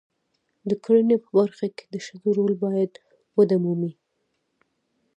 د 0.69 0.71
کرنې 0.83 1.17
په 1.23 1.29
برخه 1.37 1.67
کې 1.75 1.85
د 1.93 1.95
ښځو 2.05 2.29
رول 2.37 2.53
باید 2.65 2.91
وده 3.37 3.55
ومومي. 3.59 3.91